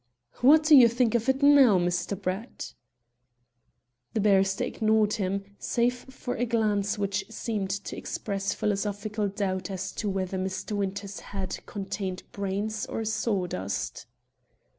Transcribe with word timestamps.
"What 0.37 0.63
do 0.63 0.75
you 0.75 0.87
think 0.87 1.13
of 1.13 1.29
it 1.29 1.43
now, 1.43 1.77
Mr. 1.77 2.19
Brett?" 2.19 2.73
The 4.15 4.19
barrister 4.19 4.63
ignored 4.63 5.13
him, 5.13 5.43
save 5.59 5.93
for 5.93 6.33
a 6.37 6.43
glance 6.45 6.97
which 6.97 7.23
seemed 7.29 7.69
to 7.69 7.95
express 7.95 8.55
philosophical 8.55 9.27
doubt 9.27 9.69
as 9.69 9.91
to 9.91 10.09
whether 10.09 10.39
Mr. 10.39 10.71
Winter's 10.71 11.19
head 11.19 11.59
contained 11.67 12.23
brains 12.31 12.87
or 12.87 13.05
sawdust. 13.05 14.07